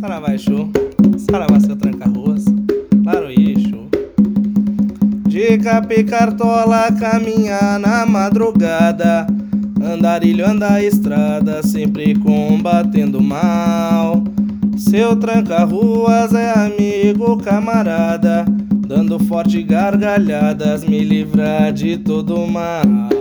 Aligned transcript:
Saravá 0.00 0.34
Exu, 0.34 0.70
Saravá 1.18 1.60
seu 1.60 1.76
tranca-ruas, 1.76 2.44
Laroie 3.04 3.54
dica 3.54 3.78
De 5.26 5.58
Capicartola 5.58 6.90
caminhar 6.98 7.78
na 7.78 8.06
madrugada, 8.06 9.26
andarilho 9.82 10.46
anda 10.46 10.74
a 10.74 10.82
estrada, 10.82 11.62
sempre 11.62 12.14
combatendo 12.14 13.20
mal. 13.20 14.24
Seu 14.76 15.14
tranca-ruas 15.16 16.32
é 16.32 16.52
amigo, 16.52 17.36
camarada, 17.36 18.44
dando 18.86 19.18
forte 19.20 19.62
gargalhadas, 19.62 20.84
me 20.84 21.00
livrar 21.04 21.72
de 21.72 21.98
todo 21.98 22.46
mal. 22.46 23.19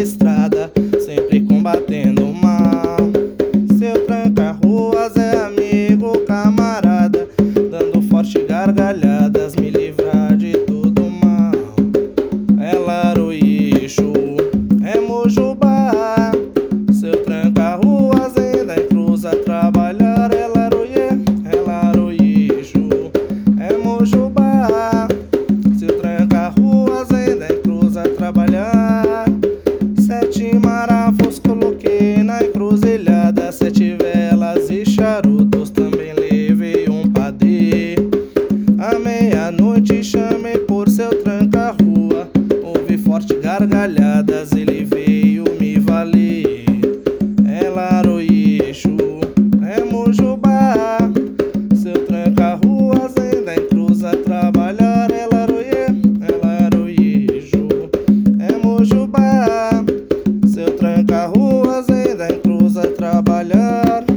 estrada, 0.00 0.70
sempre 1.04 1.40
combatendo 1.40 2.24
o 2.24 2.34
mal. 2.34 2.96
Seu 3.78 4.06
tranca-ruas 4.06 5.16
é 5.16 5.36
amigo, 5.44 6.18
camarada, 6.20 7.28
dando 7.70 8.00
forte 8.02 8.40
gargalhadas, 8.42 9.56
me 9.56 9.70
livrar 9.70 10.36
de 10.36 10.52
todo 10.58 11.02
mal. 11.02 11.52
É 12.60 12.74
laroixo, 12.74 14.12
é 14.84 15.00
mojubá. 15.00 16.17
te 39.88 40.04
chamei 40.04 40.58
por 40.58 40.86
seu 40.86 41.08
tranca-rua. 41.22 42.28
ouvi 42.62 42.98
forte 42.98 43.34
gargalhadas, 43.36 44.52
ele 44.52 44.84
veio 44.84 45.44
me 45.58 45.78
valer. 45.78 46.66
É 47.50 47.70
laroeixo, 47.70 48.96
é 49.66 49.82
mojubá. 49.82 50.98
Seu 51.74 52.04
tranca-rua, 52.04 53.10
ainda 53.16 53.54
em 53.54 53.66
cruz 53.66 54.04
a 54.04 54.10
trabalhar. 54.10 55.10
É 55.10 55.26
laroê, 55.26 55.86
é 56.20 56.46
laroeixo, 56.46 57.66
é 58.40 58.62
mojubá. 58.62 59.70
Seu 60.46 60.76
tranca-rua, 60.76 61.82
ainda 61.88 62.28
em 62.30 62.38
cruz 62.40 62.76
a 62.76 62.86
trabalhar. 62.88 64.07